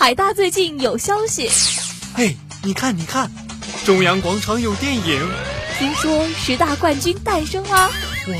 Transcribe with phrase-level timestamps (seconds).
[0.00, 1.50] 海大最近有消息。
[2.14, 3.30] 嘿，你看，你看，
[3.84, 5.30] 中央广场有电影。
[5.78, 7.90] 听说十大冠军诞生啦！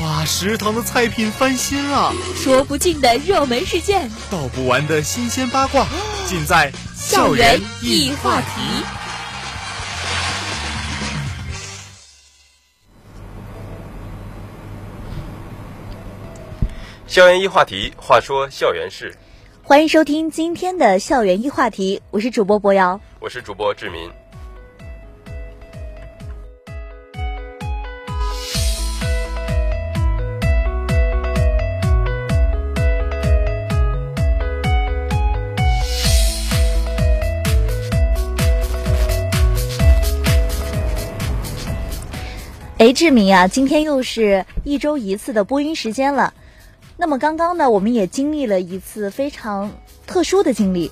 [0.01, 2.15] 哇，食堂的菜品翻新了。
[2.35, 5.85] 说不尽的热门事件，道不完的新鲜八卦，
[6.25, 8.83] 尽在校园易话题。
[17.05, 19.15] 校园一话题，话说校园事。
[19.71, 24.01] 欢迎收听今天的校园一话题，我是主播博瑶，我是主播志民。
[42.77, 46.33] 哎，志明啊，今天又是一周一次的播音时间了。
[47.01, 49.71] 那么刚刚呢，我们也经历了一次非常
[50.05, 50.91] 特殊的经历。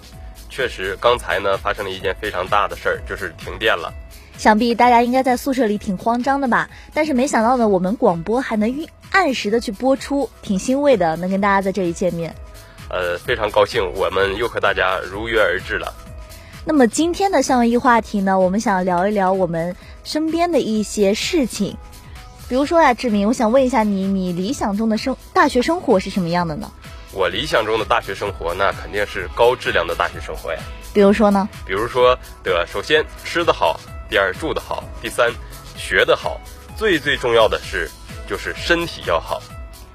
[0.50, 3.94] 确实，刚才呢发生了一件非常大的事儿，就是停电了。
[4.36, 6.68] 想必大家应该在宿舍里挺慌张的吧？
[6.96, 12.34] 但是没想到呢，我们广播还能按时的去播出，挺欣慰的，能跟大家在这里见面。
[12.90, 15.94] 呃，非常高兴，我们又和大家如约而至了。
[16.66, 21.78] 那么今天的校园一话题呢，我们想聊一聊我们身边的一些事情，
[22.50, 26.72] 比如说呀，志明，我想问一下你，你理想中的生大学生活是什么样的呢？
[27.14, 30.60] 我理想中的大学生活，那肯定是高质量的大学生活呀。
[30.92, 31.48] 比如说呢？
[31.64, 35.32] 比如说的，首先吃的好，第二住的好，第三
[35.78, 36.42] 学的好，
[36.76, 37.88] 最最重要的是
[38.28, 39.40] 就是身体要好。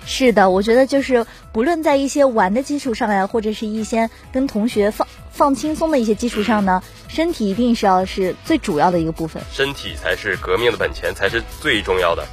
[0.07, 9.43] 是的，我觉得就是不论在一些玩的基础上呀，或者是一些跟同学放放轻松的一些基础上呢，身体一定是要是最主要的一个部分。
[9.53, 12.25] 身体才是革命的本钱，才是最重要的。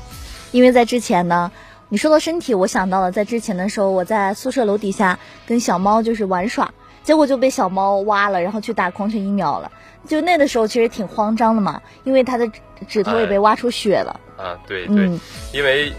[0.52, 1.52] 因为在之前呢，
[1.90, 6.72] 你说到身体，我想到了在之前的时候，我在宿舍楼底下跟小猫就是玩耍，
[7.04, 9.72] 结果就被小猫挖了，然后去打狂犬疫苗了。
[10.08, 12.50] 就那个时候其实挺慌张的嘛，因为它的
[12.88, 14.20] 指头也被挖出血了。
[14.38, 15.10] 啊，对对，
[15.54, 15.92] 因为。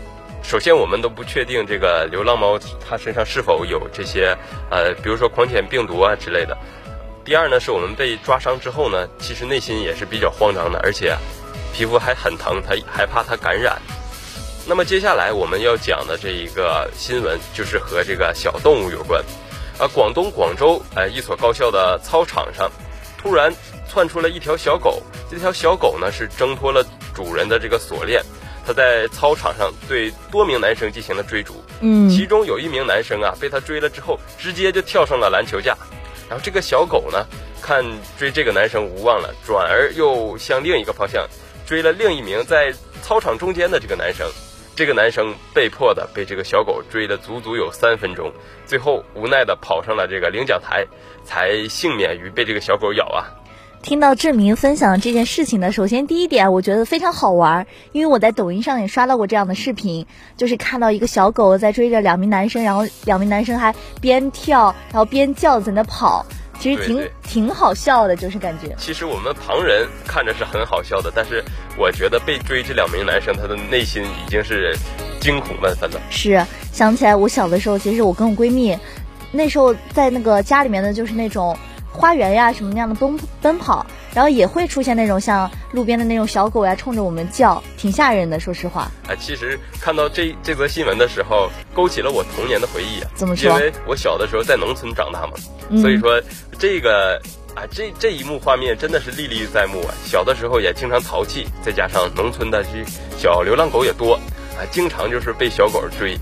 [0.44, 4.36] 首先，我们都不确定这个流浪猫它身上是否有这些，
[4.72, 6.58] 呃，比如说狂犬病毒啊之类的。
[7.24, 11.16] 第二呢，是我们被抓伤之后呢，其实内心也是比较慌张的，而且
[11.72, 13.80] 皮肤还很疼，它害怕它感染。
[14.66, 19.22] 那么接下来我们要讲的这一个新闻，就是和这个小动物有关。
[19.78, 22.70] 啊，广东广州，呃，一所高校的操场上，
[23.18, 23.52] 突然
[23.88, 25.02] 窜出了一条小狗。
[25.28, 28.22] 这条小狗呢，是挣脱了主人的这个锁链。
[28.64, 35.76] 它在操场上对多名男生进行了追逐，嗯，其中有一名男生啊，被它追了之后，直接就跳上了篮球架。
[36.28, 37.26] 然后这个小狗呢，
[37.60, 37.84] 看
[38.16, 41.26] 追这个男生无望了，转而又向另一个方向
[41.66, 44.30] 追了另一名在操场中间的这个男生。
[44.74, 48.32] 这个男生被迫的被这个小狗追了足足有三分钟，
[48.66, 50.86] 最后无奈的跑上了这个领奖台，
[51.24, 53.28] 才幸免于被这个小狗咬啊。
[53.82, 60.06] 听到志明分享这件事情呢，首先第一点，我觉得非常好玩，因为我在抖音上也刷到过这样的视频，
[60.36, 66.24] 就是看到一个小狗在追着两名男生，然后两名男生还边跳然后边叫在那跑，
[66.62, 68.72] 其实挺挺好笑的，就是感觉。
[68.78, 71.42] 其实我们旁人看着是很好笑的，但是
[71.76, 74.72] 我觉得被追这两名男生，他的内心已经是
[75.20, 76.00] 惊恐万分了。
[76.08, 76.40] 是，
[76.72, 78.78] 想起来我小的时候，其实我跟我闺蜜，
[79.32, 81.56] 那时候在那个家里面的就是那种。
[81.92, 88.40] 花园呀，什么那样的奔奔跑，然后也会出现那种像路边的那种小狗呀，冲着我们叫，挺吓人的。
[88.40, 93.10] 说实话，哎，其实看到这这则新闻的时候，勾起了我童年的回忆啊。
[93.14, 93.50] 怎么说？
[93.52, 95.34] 因为我小的时候在农村长大嘛，
[95.80, 96.20] 所以说
[96.58, 97.20] 这个
[97.54, 99.94] 啊，这这一幕画面真的是历历在目啊。
[100.04, 102.70] 小的时候也经常淘气，再加上农村的这
[103.18, 104.14] 小流浪狗也多
[104.56, 106.18] 啊，经常就是被小狗追。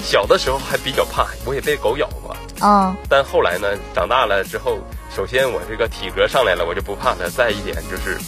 [0.00, 2.36] 小的时候还比较怕，我也被狗咬过。
[2.60, 4.78] 嗯，但后来呢，长大了之后。
[5.16, 7.26] 首先，我这个体格上来了，我就不怕它。
[7.26, 8.18] 再一点就是，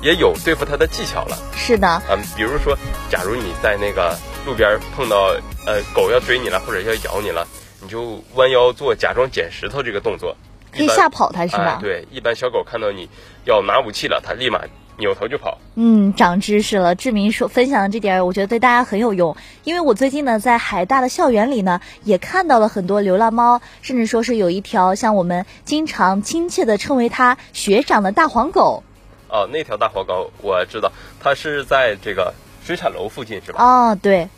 [0.00, 1.36] 也有对付它的技巧了。
[1.52, 2.78] 是的，嗯，比如说，
[3.10, 4.16] 假如你在那个
[4.46, 5.34] 路边碰到
[5.66, 7.44] 呃狗要追你了，或者要咬你了，
[7.80, 10.36] 你就弯腰做假装捡石头这个动作，
[10.70, 11.80] 可以吓跑它，是吧？
[11.82, 13.08] 对，一般小狗看到你
[13.44, 14.60] 要拿武器了，它立马。
[14.98, 15.58] 扭头就跑。
[15.76, 16.94] 嗯，长知识了。
[16.94, 19.36] 志明说分享的这点，我觉得对大家很有用。
[19.64, 28.82] 因为我最近呢，在海大的校园里呢，也看到了很多流浪猫，甚至说是有一条像我们经常亲切的称为它学长的大黄狗。
[29.28, 30.90] 哦，那条大黄狗我知道，
[31.20, 32.34] 它是在这个
[32.64, 33.62] 水产楼附近，是吧？
[33.62, 34.28] 哦，对。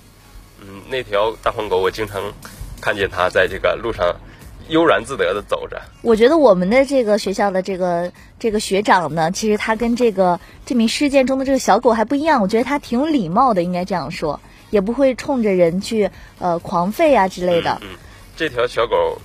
[0.61, 2.21] 嗯，那条大黄狗我经常
[2.81, 4.15] 看见它在这个路上。
[4.71, 5.83] 悠然自得的走着。
[6.03, 12.41] 我觉得我们的这个学校的这个这个学长呢，其实他跟这个这名事件中的这个小狗还不一样。
[12.41, 14.41] 我觉得他挺有礼貌的，应该这样说，
[14.71, 17.79] 也不会冲着人去呃狂吠啊之类的。
[17.83, 17.89] 嗯，
[18.37, 19.21] 这条小狗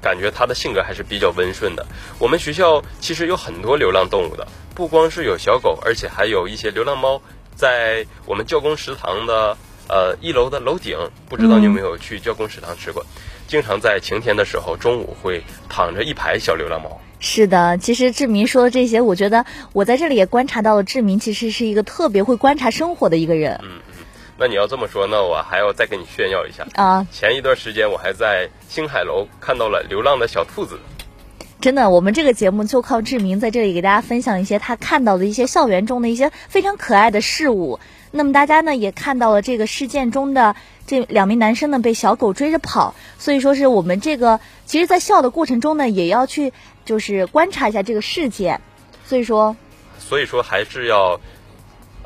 [0.00, 1.86] 感觉它的性格还是比较温顺的。
[2.18, 7.20] 我们学校其实有很多流浪动物的，不光是有小狗，而且还有一些流浪猫。
[7.56, 9.56] 在我们教工食堂的
[9.88, 10.98] 呃一楼的楼顶，
[11.28, 13.06] 不知道你有没有去教工食堂吃过？
[13.46, 17.00] 经常在晴天的时候，中午会躺着一排小流浪猫。
[17.20, 23.58] 是的，其实志明说的这些，我觉得我在这里也观察到了，志明其实是一个特别会观察生活的一个人。
[23.62, 24.04] 嗯嗯，
[24.36, 27.06] 那你要这么说，那我还要再给你炫耀一下啊！
[27.10, 30.78] 前一段时间我还在星海楼看到了流浪的小兔子。
[31.64, 37.80] 真的，我们这个节目就靠志明在这里给大家分享一些他看到的一些校园中的一些非常可爱的事物。
[38.10, 40.56] 那么大家呢也看到了这个事件中的
[40.86, 46.52] 这两名男生呢被小狗追着跑，所以说是我们这个其实，在笑的过程中呢也要去
[46.84, 48.60] 就是观察一下这个事件，
[49.06, 49.56] 所以说，
[49.98, 51.18] 所以说还是要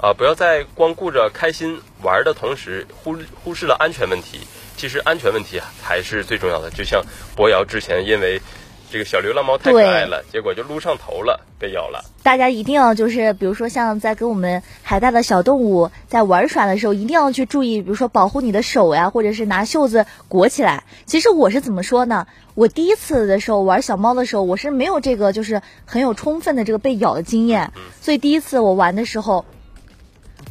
[0.01, 4.39] 啊不要在光顾着开心玩的同时忽忽视了安全问题。
[4.77, 6.71] 其实安全问题还是最重要的。
[6.71, 7.03] 就像
[7.35, 8.41] 博瑶之前因为。
[8.91, 12.05] 这个小流浪猫太可爱了，结果就撸上头了，被咬了。
[12.23, 20.85] 大家一定要就是，比如说像在跟我们海大的小动物在玩耍的时候，一定要去注意，比如说保护你的手呀，或者是拿袖子裹起来。
[21.07, 22.27] 其实我是怎么说呢？
[22.55, 29.45] 我第一次的时候玩小猫的时候，我是没有这个就是很有充分的这个被咬的经验，所以第一次我玩的时候。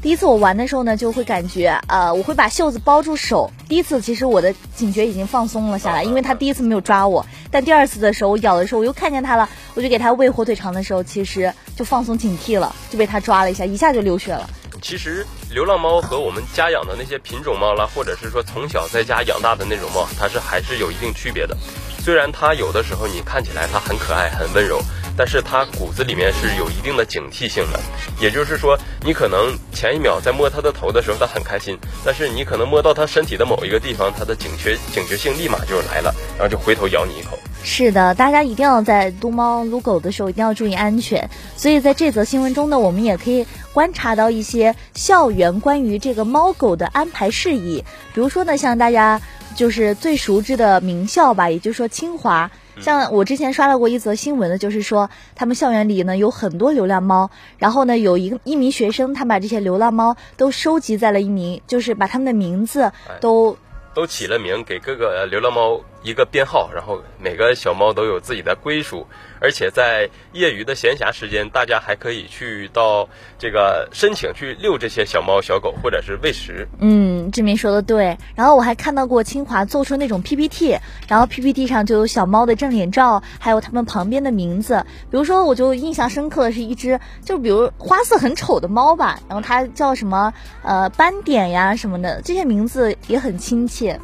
[0.01, 3.51] 第一次我玩的时候呢，就会感觉，呃，我会把袖子包住手。
[3.67, 7.25] 第一次其实我的警觉已经放松了下来，因为他第一次没有抓我。
[7.49, 14.47] 但第二次的时候，我咬的时候我又看见他了，我就给他喂火腿肠的时候，其实就放松警惕了，就被他抓了一下，一下就流血了。
[14.81, 21.57] 其实流浪猫和我们家养的那些品种猫啦，或者是说从小在家养大的那种猫，它是还是有一定区别的。
[22.03, 24.79] 虽然它有的时候你看起来它很可爱、很温柔。
[25.17, 27.79] 但是它骨子里面是有一定的警惕性的，
[28.21, 31.75] 也就是说，你可能前一秒在摸它的头的时候，它很开心，
[32.05, 37.37] 但是你可能摸到它身体的某一个地方，它的警觉警觉性立马就来了，然后就回头咬你一口。
[37.63, 41.27] 是的，大家一定要在撸猫撸狗的时候一定要注意安全。
[41.55, 49.19] 所以在这则新闻中呢，我们也可以观察到一些校园关于这个猫狗的安排事宜，比如说呢，像大家
[49.55, 52.49] 就是最熟知的名校吧，也就是说清华。
[52.81, 63.57] 像我之前刷到过一则新闻呢，就是说他们校园里呢有很多流浪猫，然后呢有一个一名学生，他把这些流浪猫都收集在了一名，就是把他们的名字都
[63.93, 65.79] 都起了名，给各个流浪猫。
[66.07, 69.05] 一个编号，然后每个小猫都有自己的归属，
[69.41, 76.65] 而且在业余的闲暇时间，大家还可以去到这个申请去遛这些小猫小狗，或者是喂食。
[76.79, 78.17] 嗯，志明说的对。
[78.35, 80.77] 然后我还看到过清华做出那种 PPT，
[81.09, 84.85] 然后 PPT 上就有小猫的正脸照，还有它们旁边的名字。
[85.11, 90.33] 比如说，我就印象深刻的是一只，就比如花色很丑的猫吧，然后它叫什么
[90.63, 93.99] 呃斑点呀什么的，这些名字也很亲切。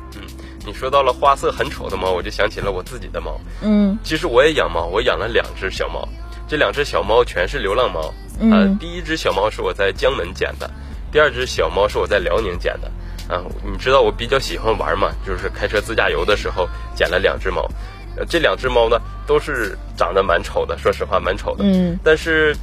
[0.65, 3.37] 你说到了花色很丑的猫，我就想起了我自己的猫。
[3.61, 6.07] 嗯，其实我也养猫，我养了两只小猫，
[6.47, 8.13] 这两只小猫全是流浪猫。
[8.39, 10.69] 嗯，第一只小猫是我在江门捡的，
[11.11, 12.89] 第二只小猫是我在辽宁捡的。
[13.27, 17.69] 啊，你知道我比较喜欢玩嘛，就是开车自驾游的时候捡了两只猫。
[18.15, 21.63] 呃，这两只猫呢都是长得蛮丑的，说实话蛮丑的。
[21.65, 22.55] 嗯，但是，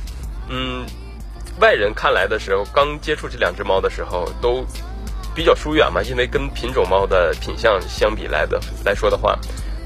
[0.48, 0.86] 嗯，
[1.60, 4.64] 外人看来的时候，刚接触这两只猫的时候都。
[5.40, 9.38] 比较疏远嘛，因为跟品种猫的品相相比来的来说的话，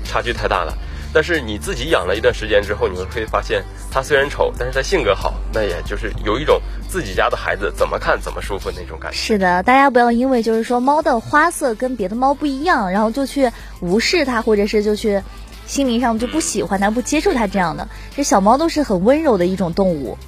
[0.05, 0.77] 差距太大了。
[1.13, 9.17] 但是你自己养了一段时间之后，你会发现它虽然丑，但是它性格好，那也就是有一种自己家的孩子怎么看怎么舒服那种感觉。
[9.17, 15.23] 是的，大家不要因为就是说猫的花色跟别的猫不一样，然后就去无视它，或者是就去
[15.69, 17.89] 心灵上就不喜欢它、不接受它这样的。
[18.17, 20.19] 这小猫都是很温柔的一种动物，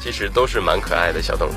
[0.00, 1.52] 其实都是蛮可爱的小动物。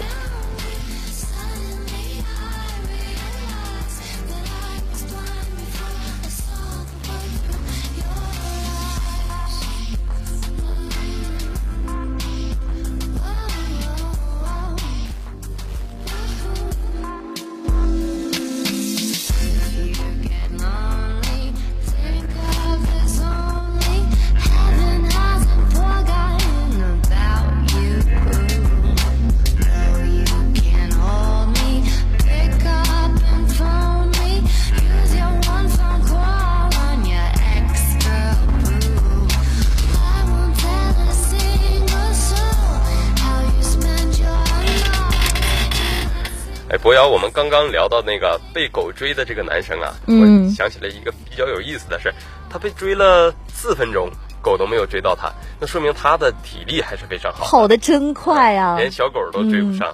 [47.35, 52.11] 刚刚聊到那个被狗追的这个男生啊，我想起了一个比较有意思的事，
[52.49, 54.09] 他被追了四分钟，
[54.41, 59.93] 狗都没有追到他，那说明他的体力还是非常好，跑得真快啊，连小狗都追不上。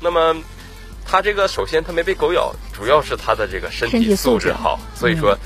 [0.00, 0.34] 那么，
[1.04, 5.36] 他这个首先他没被狗咬，主要是他的这个身体素质好，所以说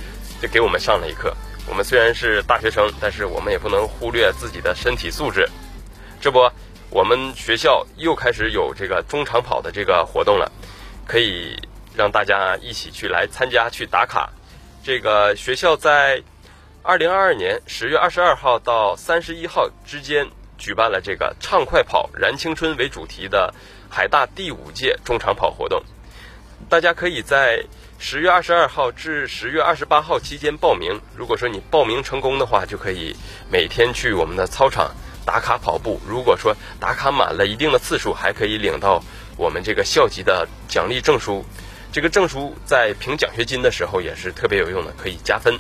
[0.41, 1.35] 就给我们上了一课。
[1.69, 5.49] 我们虽然是大学生，但是我们也不能忽略自己的身体素质。
[6.21, 6.49] 这不，
[6.89, 10.53] 我们学校又开始有这个中长跑的这个活动了，
[11.07, 11.57] 可以
[11.95, 14.31] 让大家一起去来参加去打卡。
[14.83, 16.23] 这个学校在
[16.83, 23.55] 二零二二年十月二十二号到三十一号之间举办了这个“畅快跑，燃青春”为主题的
[23.89, 25.83] 海大第五届中长跑活动。
[26.69, 27.65] 大家可以在
[27.99, 31.01] 十月二十二号至十月二十八号期间报名。
[31.17, 33.15] 如果说你报名成功的话，就可以
[33.51, 34.95] 每天去我们的操场
[35.25, 36.01] 打卡跑步。
[36.07, 39.03] 如果说打卡满了一定的次数，还可以领到
[39.37, 41.45] 我们这个校级的奖励证书。
[41.93, 45.59] 这个证书在评奖学金的时候也是特别有用的，可以加分。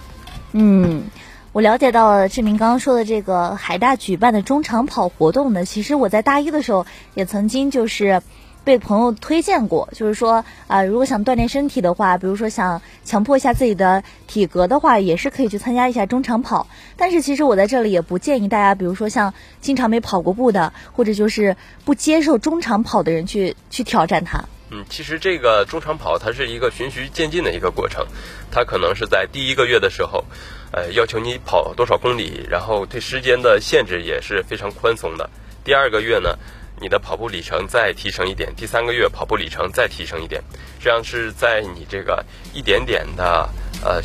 [0.53, 1.05] 嗯，
[1.53, 5.65] 我了解到了志明刚刚说的这个海大举办的中长跑活动呢。
[5.65, 8.23] 其实我在大一的时候也曾经就是
[8.67, 16.67] 被朋友推荐过，就是说啊、如果想锻炼身体的话，比如说想强迫一下自己的体格的话，也是可以去参加一下中长跑。
[16.97, 24.45] 但是其实我在这里也不建议大家，比如说像经常没跑过步的，或者就是不接受中长跑的人去去挑战它。
[24.71, 28.05] 嗯，其实这个中长跑它是一个循序渐进的一个过程，
[28.51, 30.25] 它可能是在第一个月的时候，
[30.73, 35.31] 呃，要求你跑多少公里，然后对时间的限制也是非常宽松的。
[35.63, 36.37] 第二个月呢，
[36.81, 40.43] 你的跑步里程再提升一点，第三个月跑步里程再提升一点，
[40.81, 43.49] 这样是在你这个一点点的
[43.83, 44.01] 呃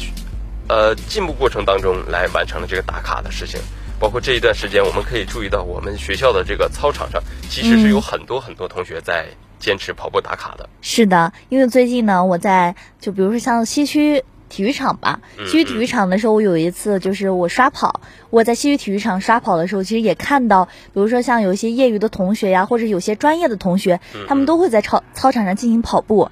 [0.68, 3.60] 呃进步过程当中来完成了这个打卡的事情。
[4.00, 9.28] 包括这一段时间，我们可以注意到我们学校的这个操场上，其实是有很多很多同学在
[9.60, 10.68] 坚持跑步打卡的。
[10.82, 26.30] 是的，因为最近呢，我在就比如说像西区体育场吧，嗯西区体育场的时候，我有一次就是我刷跑，我在西区体育场刷跑的时候，其实也看到，比如说像有一些业余的同学呀，或者有些专业的同学，嗯他们都会在操操场上进行跑步。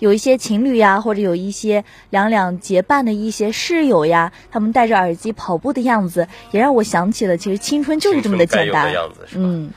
[0.00, 8.90] 有一些情侣呀，或者有一些两两结伴的一些室友呀，他们戴着耳机跑步的样子，也让我想起了，其实青春就是这么的简单？
[9.34, 9.70] 嗯，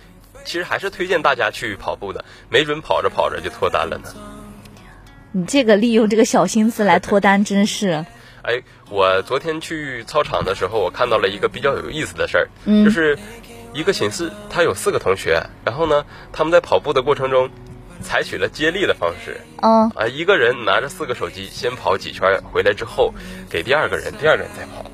[0.45, 4.32] 其实还是推荐大家去跑步的，没准跑着跑着就脱单了呢。
[5.35, 8.05] 你这个利用这个小心思来脱单，真是，
[8.43, 8.61] 哎，
[8.91, 13.17] 我昨天去操场的时候，我看到了一个比较有意思的事儿，嗯就是
[13.73, 17.49] 一个寝室，他有四个同学，然后呢，他们在跑步的过程中，
[17.99, 19.89] 采取了接力的方式，嗯。
[19.95, 23.11] 啊，一个人拿着四个手机先跑几圈，回来之后
[23.49, 24.85] 给第二个人，第二个人再跑。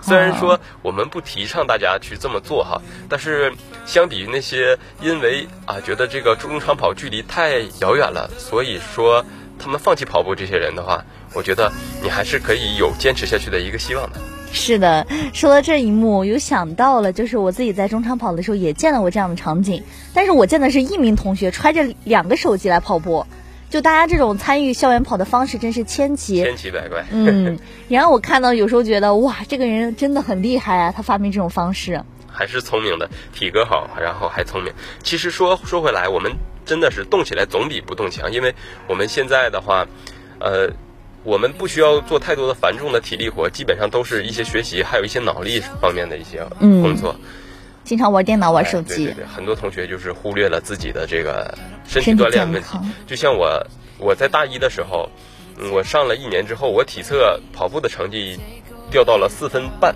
[0.00, 3.52] 虽然说我们不提倡大家去这么做哈，但是
[3.84, 9.24] 相比于那些因为啊觉得这个中长跑距离太遥远了，所以说
[9.58, 14.18] 他们放弃跑步这些人的话，我觉得你还是可以有坚持下去的一个希望的。
[14.52, 19.82] 是的，说到这一幕，我又想到了，就是我自己在中长跑的时候也见到过这样的场景，
[20.12, 23.26] 但是我见的是一名同学揣着两个手机来跑步，
[23.68, 26.36] 就大家这种参与校园跑的方式真是千奇。
[26.44, 27.04] 千奇百怪。
[27.10, 27.58] 嗯，
[27.88, 32.00] 然后我看到有时候觉得哇，这个人真的很厉害啊，他发明这种方式。
[32.28, 34.72] 还是聪明的，体格好，然后还聪明。
[35.02, 36.32] 其实说说回来，我们
[36.64, 38.54] 真的是动起来总比不动强，因为
[38.88, 39.86] 我们现在的话，
[40.38, 40.70] 呃，
[41.22, 47.14] 我们不需要做太多的繁重的体力活，基本上都是一些学习，还有一些脑力方面的一些嗯工作。
[47.84, 51.56] 经常玩电脑、玩哎手机，对对对，很多同学就是忽略了自己的这个
[51.86, 52.78] 身体锻炼问题。
[53.06, 53.66] 就像我，
[53.98, 55.10] 我在大一的时候，
[55.58, 58.38] 嗯我上了一年之后，我体测跑步的成绩
[58.90, 59.94] 掉到了四分半。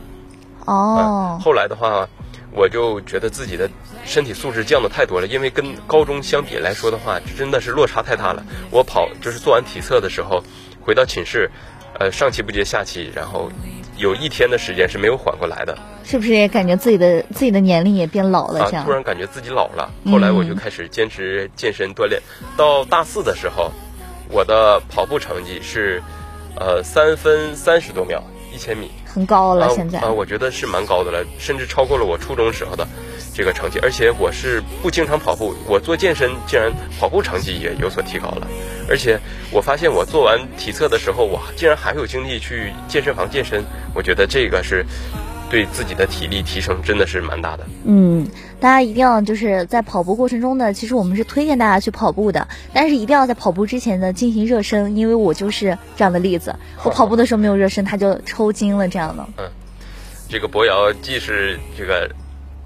[0.66, 2.06] 哦嗯，，后来的话，
[2.52, 3.70] 我就觉得自己的
[4.08, 8.42] 身体素质降的太多了，因为跟高中相比来说的话，真的是落差太大了。
[8.70, 10.42] 我跑就是做完体测的时候，
[10.80, 11.50] 回到寝室，
[11.98, 13.52] 呃，上气不接下气，然后
[13.98, 18.60] 有一天的时间是没有缓过来的是不是也感觉自己的自己的年龄也变老了？
[18.60, 19.92] 啊这样，突然感觉自己老了。
[20.06, 22.22] 后来我就嗯开始坚持健身锻炼，
[22.56, 23.70] 到大四的时候，
[24.30, 26.02] 我的跑步成绩是，
[26.56, 28.22] 呃，三分三十多秒，
[28.54, 28.90] 一千米。
[29.04, 29.66] 很高了。
[29.66, 32.88] 啊现在啊，我觉得是蛮高的了，甚至超过了我初中时候的
[33.38, 33.78] 这个成绩。
[33.80, 38.48] 而且我是不经常跑步，我做健身竟然跑步成绩也有所提高了。
[38.90, 39.20] 而且
[39.52, 43.62] 我发现我做完体测的时候，我竟然还有精力去健身房健身。
[43.94, 44.84] 我觉得这个是
[45.48, 47.66] 对自己的体力提升真的是蛮大的。
[47.84, 48.28] 嗯，
[48.60, 59.26] 大家一定要就是在跑步过程中呢，其实我们是推荐大家去跑步的，但是一定要在跑步之前呢进行热身，因为我就是这样的例子，我跑步的时候没有热身，他就抽筋了这样的。
[59.38, 59.48] 嗯
[60.30, 62.10] 这个博瑶既是这个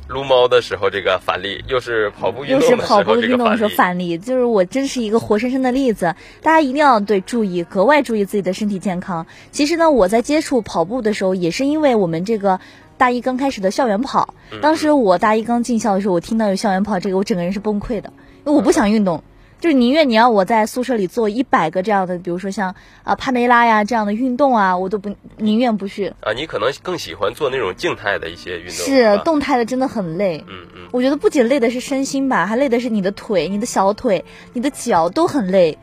[0.09, 3.71] 撸猫的时候这个反例，又是跑步运又是动的时跑步运动的时候。
[3.71, 6.15] 反例，就是我真是一个活生生的例子。
[6.43, 9.27] 大家一定要对注意，格外注意自己的身体健康。
[9.51, 12.61] 其实呢，我在接触跑步的时候，也是因为我们这个
[12.99, 14.35] 大一刚开始的校园跑。
[14.61, 18.13] 当时我大一刚进校的时候，我听到有校园跑这个，我整个人是崩溃的，
[18.45, 19.25] 因为我不想运动。
[19.63, 26.13] 就是宁愿你要我在宿舍里做一百个这样的，比如说像啊帕梅拉呀这样的运动啊，我都不宁愿不去。
[26.21, 28.73] 啊，你可能更喜欢做那种静态的一些运动。
[28.73, 30.45] 是动态的真的很累。
[30.49, 30.89] 嗯嗯。
[30.91, 35.79] 我觉得不仅累的是身心吧，还累的是你的腿、你的小腿、你的脚都很累。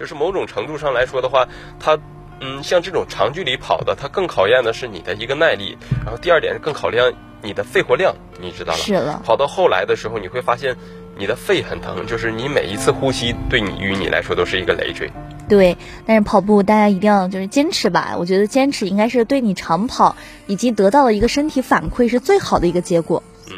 [0.00, 1.46] 就是某种程度上来说的话，
[1.78, 1.98] 它。
[2.44, 8.78] 嗯，像这种长距离跑的，它更考验的是你的一个耐力，然后第二点是更考验你的肺活量，你知道了。
[8.80, 9.22] 是了。
[9.24, 10.74] 跑到后来的时候，你会发现
[11.22, 15.08] 你的肺很疼，就是你每一次呼吸对你与你来说都是一个累赘。
[15.48, 20.16] 对，但是跑步大家一定要就是坚持吧，我觉得坚持应该是对你长跑
[20.48, 23.22] 以及得到了一个身体反馈是最好的一个结果。
[23.46, 23.54] 嗯，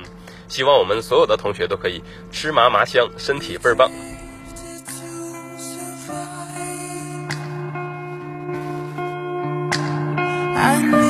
[0.46, 3.90] 希望我们所有的同学都可以吃麻麻香，身体倍儿棒。
[10.54, 11.03] I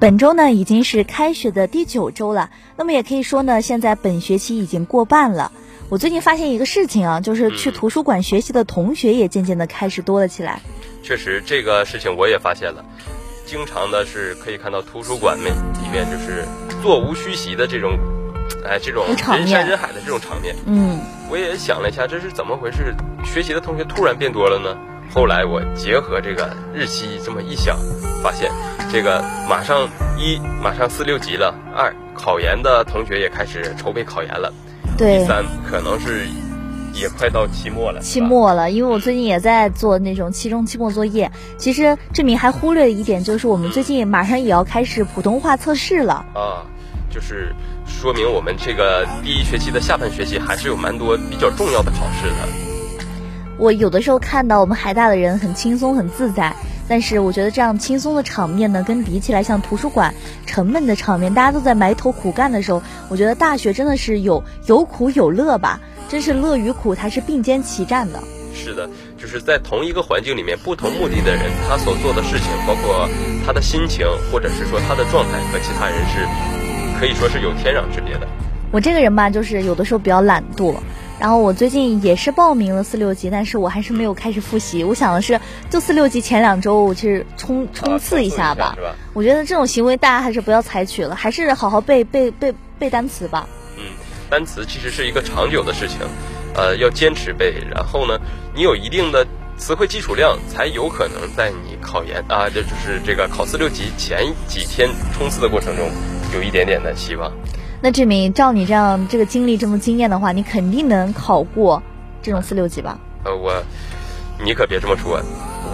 [0.00, 5.50] 本周呢已经是开学的第九周了，那么也可以说呢，现在本学期已经过半了。
[5.88, 10.60] 我最近发现一个事情啊，就是去图书馆学习的同学也渐渐的开始多了起来。
[11.04, 12.82] 确实，这个事情我也发现了，
[13.44, 15.50] 经常的是可以看到图书馆里
[15.82, 16.46] 里面就是
[16.82, 17.98] 座无虚席的这种，
[18.64, 20.56] 哎，这种人山人海的这种场面。
[20.66, 20.98] 嗯，
[21.30, 22.94] 我也想了一下，这是怎么回事？
[23.22, 24.74] 学习的同学突然变多了呢？
[25.12, 27.78] 后来我结合这个日期这么一想，
[28.22, 28.50] 发现
[28.90, 29.86] 这个马上
[30.18, 34.50] 一马上四六级了，二考研的同学也开始筹备考研了，
[34.96, 36.26] 第三可能是
[36.94, 38.00] 也快到期末了。
[38.00, 41.30] 期末了，因为我最近也在做那种期中、期末作业。
[41.58, 46.24] 其实志明还忽略了一点，就是我们最近马上也要开始普通话测试了。
[46.34, 46.64] 啊，
[47.10, 47.54] 就是
[47.86, 52.36] 说明我们这个第一学期的下半学期还是有蛮多比较重要的考试的。
[53.56, 56.54] 我有的时候看到我们海大的人很轻松很自在，
[56.88, 60.14] 但是我觉得这样轻松的场面呢，跟比起来像图书馆
[60.46, 68.22] 沉闷的场面，大家都在埋头苦干的时候，我觉得大学真的是有有苦有乐吧，真是乐与苦它是并肩齐战的。
[68.54, 73.08] 是的，就是在同一个环境里面，不同目的的人，他所做的事情，包括
[73.44, 76.26] 他的心情，或者是说他的状态，和其他人是
[77.00, 78.28] 可以说是有天壤之别的。
[78.70, 80.74] 我这个人吧，就是有的时候比较懒惰。
[81.24, 84.84] 然后我最近也是报名了四六级，但是我还是没有开始复习。
[84.84, 88.76] 我想的是，就四六级前两周，我去冲冲刺一下吧。
[89.14, 93.48] 我觉得这种行为大家还是不要采取了，还是好好背背背背单词吧。
[93.78, 93.84] 嗯，
[94.28, 96.00] 单词其实是一个长久的事情，
[96.54, 97.54] 呃，要坚持背。
[97.70, 98.20] 然后呢，
[98.54, 105.88] 你有一定的词汇基础量，才有可能在你考研啊，这就是这个考四六级前几天冲刺的过程中，
[106.34, 107.32] 有一点点的希望。
[107.84, 111.82] 那志明，照你这样这个经历这么经验的话，你肯定能考过
[112.22, 112.98] 这种四六级吧？
[113.26, 113.62] 呃，我，
[114.42, 115.20] 你可别这么说，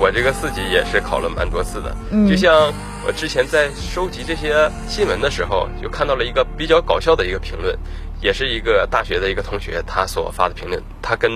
[0.01, 1.97] 我这个四级也是考了蛮多次的。
[2.11, 2.73] 嗯，就像
[3.07, 7.79] 我之前在收集这些新闻的时候，就看到了一个比较搞笑的一个评论，
[8.21, 11.31] 也是一个大学的一个同学他所发的评论，他跟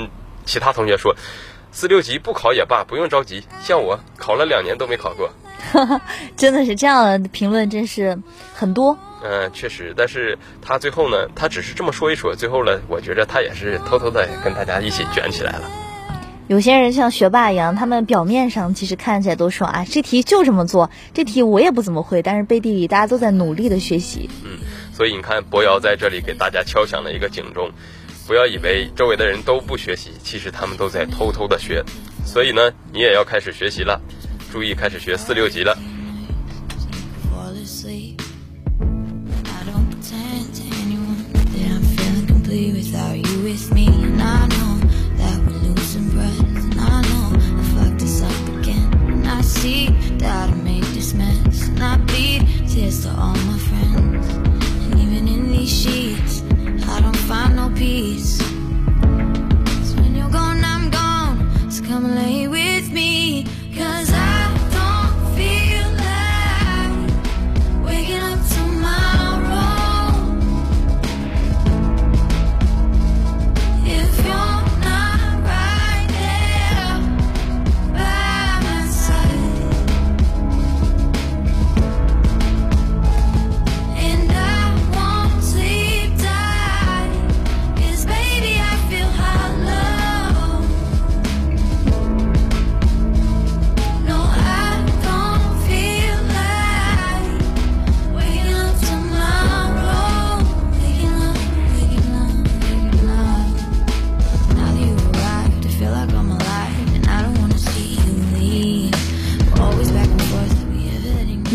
[0.45, 1.15] 其他同学说，
[1.71, 5.31] 四六级不考也罢，不用着急，像我考了两年都没考过。
[6.37, 8.19] 真的是这样的评论，真是
[8.53, 8.99] 很多。
[9.27, 15.63] 嗯，确实，但是他最后呢，他只是这么说一说，最后呢，我觉着他也是偷偷的跟大家一起卷起来了。
[16.47, 24.29] 有些人像学霸一样，他们表面上其实看起来都说啊，这题就这么做，这题我也不怎么会，但是背地里大家都在努力的学习。
[24.45, 24.59] 嗯，
[24.93, 27.71] 所以你看，博瑶在这里给大家敲响了一个警钟，
[28.27, 31.83] 不要以为周围的人都不学习，其实他们都在偷偷的学。
[32.27, 33.99] 所以呢，你也要开始学习了，
[34.53, 35.75] 注意开始学四六级了。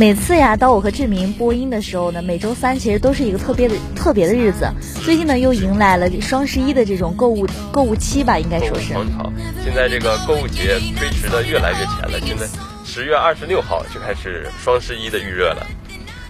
[0.09, 4.67] 每次呀，当我和志明播音的时候呢，每周三其实都是一个特别的特别的日子。
[5.05, 8.91] 最近呢，又迎来了双十一的这种购物购物期吧，应该说是。
[9.63, 12.19] 现在这个购物节推迟的越来越前了。
[12.25, 12.47] 现在
[12.83, 15.67] 十月二十六号就开始双十一的预热了。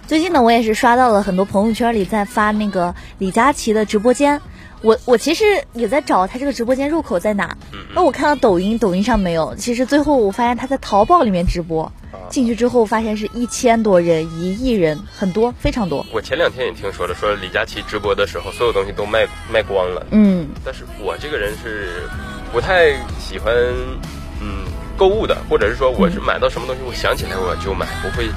[0.06, 4.42] 最近呢，我也是刷到了很多朋友圈里在发那个李佳琦的直播间。
[4.82, 7.56] 我我其实也在找他这个直播间入口在哪。
[7.94, 9.54] 那我看到抖音，抖音上没有。
[9.54, 11.90] 其实最后我发现他在淘宝里面直播。
[12.28, 16.04] 进去之后发现是一千多人，一亿人，很多，非常多。
[16.12, 20.06] 我前两天也听说了，说李佳琦直播的时候，所有东西都卖卖光了。
[20.10, 20.48] 嗯。
[20.64, 22.08] 但是我这个人是
[22.52, 23.54] 不太喜欢
[24.40, 24.64] 嗯
[24.96, 28.28] 购物的，或者是说我是买到什么东西，我想起来我就买，不会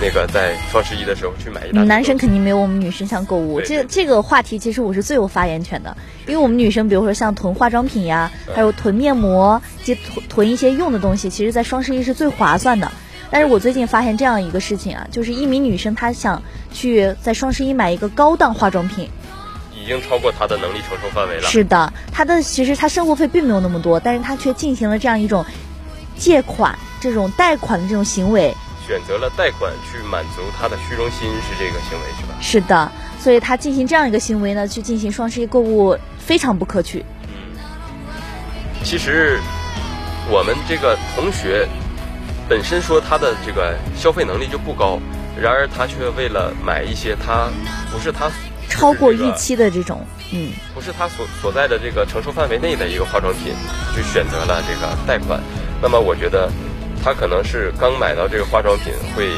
[0.00, 1.82] 那个在双十一的时候去买一大。
[1.82, 3.60] 男生肯定没有我们女生像购物。
[3.60, 12.92] 这这个话题其实我是最有发言权的，因为我们女生，比如说像囤化妆品呀，还有囤面膜，及囤囤一些用的东西，其实在双十一是最划算的。
[13.30, 19.08] 但是我最近发现这样一个事情啊，就是一名女生她想去在双十一买一个高档化妆品，
[19.72, 21.42] 已经超过她的能力承受范围了。
[21.42, 25.44] 是的，她的其实她生活费并没有那么多，但是她却进行了这样一种
[26.16, 28.52] 借款、这种贷款的这种行为，
[28.84, 32.34] 选择了贷款去满足她的虚荣心，是这个行为是吧？
[32.40, 37.04] 是的，所以她进行这样一个行为呢，去进行双十一购物非常不可取。
[37.28, 37.56] 嗯，
[38.82, 39.38] 其实
[40.28, 41.68] 我们这个同学。
[42.50, 44.98] 本身说他的这个消费能力就不高，
[45.40, 47.48] 然而他却为了买一些他
[47.92, 48.28] 不是他
[48.68, 53.54] 超过预期的这种，嗯，不是他所所在的这个承受范围内的一个化妆品，
[53.96, 55.40] 就选择了这个贷款。
[55.80, 56.50] 那么我觉得
[57.04, 59.30] 他可能是刚买到这个化妆品会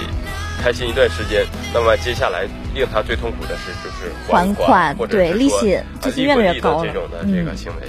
[0.62, 1.44] 开心一段时间，
[1.74, 7.86] 那么接下来令他最痛苦的是就是还款，对利息利息越来越高这种的这个行为。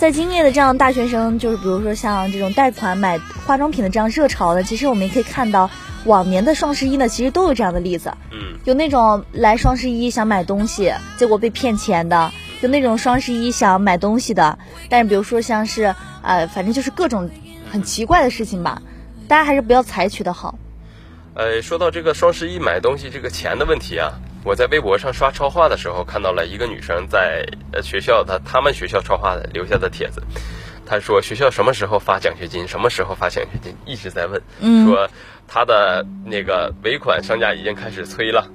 [0.00, 5.70] 在经历了这样大学生，就是比如说像这种贷款买化妆品的这样热潮呢，其实我们也可以看到，
[6.06, 8.10] 往年的双十一呢，其实都有这样的例子。
[8.32, 12.32] 嗯，有那种来双十一想买东西，结果被骗钱的；
[12.62, 14.58] 有那种双十一想买东西的，
[14.88, 17.28] 但是比如说像是呃，反正就是各种
[17.70, 18.80] 很奇怪的事情吧，
[19.28, 20.58] 大家还是不要采取的好。
[21.34, 24.14] 呃，说到这个双十一买东西这个钱的问题啊。
[24.42, 27.46] 我在微博上刷超话的时候，看到了一个女生在
[27.82, 30.22] 学校，她他们学校超话的留下的帖子。
[30.86, 32.66] 她说学校什么时候发奖学金？
[32.66, 33.74] 什么时候发奖学金？
[33.84, 34.42] 一直在问。
[34.86, 35.08] 说
[35.46, 38.48] 她的那个尾款商家已经开始催了。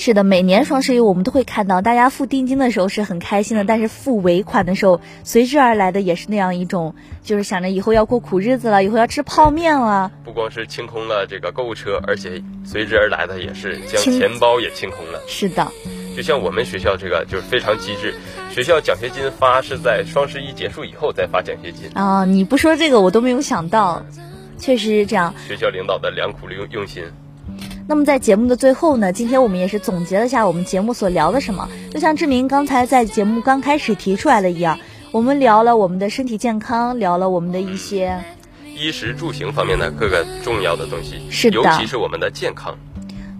[0.00, 10.12] 是的，每年双十一我们都会看到，大家付定金的时候是很开心的，但是付尾款的时候，随之而来的也是那样一种，就是想着以后要过苦日子了，以后要吃泡面了。
[10.24, 15.20] 不光是清空了这个购物车，而且随之而来的也是将钱包也清空了。
[15.26, 15.66] 是的，
[16.16, 18.14] 就像我们学校这个就是非常机智，
[18.54, 21.90] 学校奖学金发是在双十一结束以后再发奖学金。
[21.94, 24.06] 啊，你不说这个我都没有想到，
[24.58, 25.34] 确实是这样。
[25.48, 27.02] 学校领导的良苦用用心。
[27.90, 34.78] 那么在节目的最后呢，今天我们也是总结了一下我们节目所聊的什么，就像志明刚才在节目刚开始提出来的一样，
[35.10, 38.22] 我们聊了我们的身体健康，聊了我们的一些
[38.76, 42.76] 衣食住行方面的各个重要的东西，是的，尤其是我们的健康。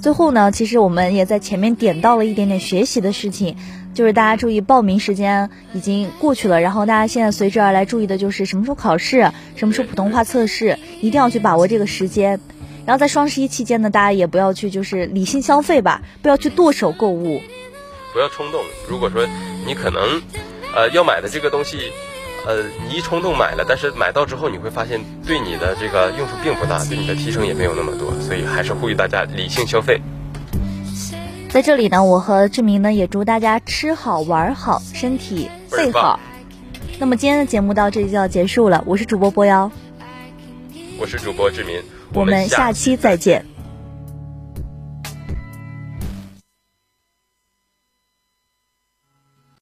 [0.01, 3.55] 最后呢，其实我们也在前面点到了一点点学习的事情，
[3.93, 12.41] 就是大家注意报名时间已经过去了，然后大家现在随之而来注意的就是什么时候考试，什么时候普通话测试，一定要去把握这个时间。
[12.89, 17.43] 然后在双十一期间呢，大家也不要去就是理性消费吧，不要去剁手购物，
[18.15, 18.65] 不要冲动。
[18.89, 19.29] 如果说
[19.67, 20.23] 你可能，
[20.75, 21.93] 呃，要买的这个东西，
[22.47, 30.01] 呃，你一冲动买了，但是买到之后你会发现对你的这个用处并不大，对你的提升也没有那么多，所以还是呼吁大家理性消费。
[31.51, 36.19] 在这里呢，我和志明呢也祝大家吃好玩好，身体最好。
[36.99, 39.71] 那么今天的节目到这里就要结束了，我是主播波瑶，
[40.99, 41.83] 我是主播志明。
[42.13, 43.45] 我们下期再见。